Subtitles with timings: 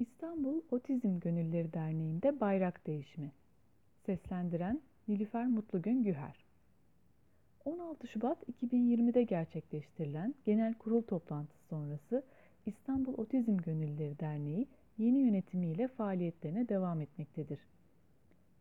[0.00, 3.32] İstanbul Otizm Gönülleri Derneği'nde bayrak değişimi.
[4.06, 6.44] Seslendiren Nilüfer Mutlugün Güher.
[7.64, 12.22] 16 Şubat 2020'de gerçekleştirilen genel kurul toplantısı sonrası
[12.66, 14.66] İstanbul Otizm Gönülleri Derneği
[14.98, 17.58] yeni yönetimiyle faaliyetlerine devam etmektedir.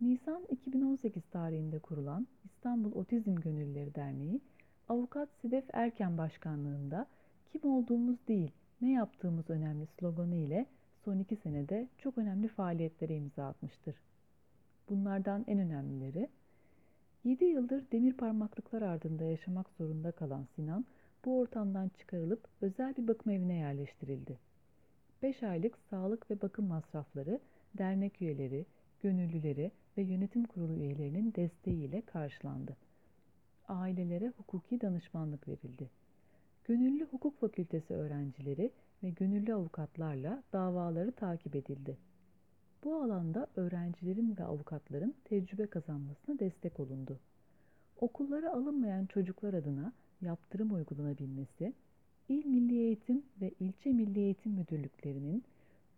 [0.00, 4.40] Nisan 2018 tarihinde kurulan İstanbul Otizm Gönülleri Derneği,
[4.88, 7.06] Avukat Sedef Erken Başkanlığında
[7.52, 8.50] kim olduğumuz değil,
[8.80, 10.66] ne yaptığımız önemli sloganı ile
[11.04, 13.94] son iki senede çok önemli faaliyetlere imza atmıştır.
[14.88, 16.28] Bunlardan en önemlileri,
[17.24, 20.84] 7 yıldır demir parmaklıklar ardında yaşamak zorunda kalan Sinan,
[21.24, 24.38] bu ortamdan çıkarılıp özel bir bakım evine yerleştirildi.
[25.22, 27.40] 5 aylık sağlık ve bakım masrafları
[27.78, 28.66] dernek üyeleri,
[29.00, 32.76] gönüllüleri ve yönetim kurulu üyelerinin desteğiyle karşılandı.
[33.68, 35.90] Ailelere hukuki danışmanlık verildi.
[36.68, 38.70] Gönüllü hukuk fakültesi öğrencileri
[39.02, 41.96] ve gönüllü avukatlarla davaları takip edildi.
[42.84, 47.18] Bu alanda öğrencilerin ve avukatların tecrübe kazanmasına destek olundu.
[48.00, 51.72] Okullara alınmayan çocuklar adına yaptırım uygulanabilmesi,
[52.28, 55.44] İl Milli Eğitim ve İlçe Milli Eğitim Müdürlüklerinin,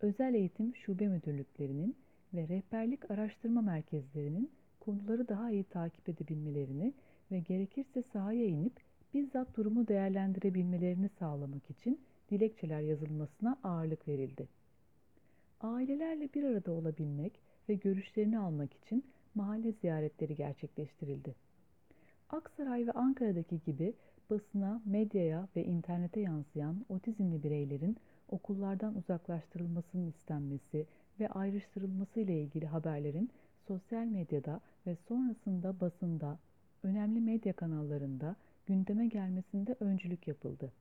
[0.00, 1.96] özel eğitim şube müdürlüklerinin
[2.34, 6.92] ve rehberlik araştırma merkezlerinin konuları daha iyi takip edebilmelerini
[7.30, 14.48] ve gerekirse sahaya inip bizzat durumu değerlendirebilmelerini sağlamak için dilekçeler yazılmasına ağırlık verildi.
[15.60, 17.32] Ailelerle bir arada olabilmek
[17.68, 21.34] ve görüşlerini almak için mahalle ziyaretleri gerçekleştirildi.
[22.30, 23.94] Aksaray ve Ankara'daki gibi
[24.30, 27.96] basına, medyaya ve internete yansıyan otizmli bireylerin
[28.28, 30.86] okullardan uzaklaştırılmasının istenmesi
[31.20, 33.30] ve ayrıştırılması ile ilgili haberlerin
[33.68, 36.38] sosyal medyada ve sonrasında basında,
[36.82, 38.36] önemli medya kanallarında
[38.70, 40.72] gündeme gelmesinde öncülük yapıldı.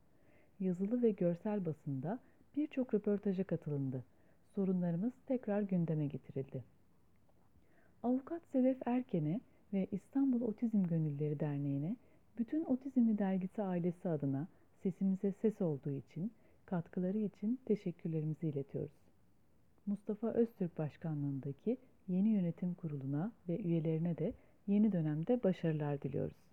[0.59, 2.20] Yazılı ve görsel basında
[2.56, 4.04] birçok röportaja katılındı.
[4.56, 6.64] Sorunlarımız tekrar gündeme getirildi.
[8.04, 9.40] Avukat Sedef Erken'e
[9.73, 11.96] ve İstanbul Otizm Gönülleri Derneği'ne
[12.38, 14.47] bütün Otizmli Dergisi ailesi adına
[14.84, 16.31] sesimize ses olduğu için,
[16.66, 18.92] katkıları için teşekkürlerimizi iletiyoruz.
[19.86, 21.78] Mustafa Öztürk Başkanlığındaki
[22.08, 24.34] yeni yönetim kuruluna ve üyelerine de
[24.68, 26.50] yeni dönemde başarılar diliyoruz.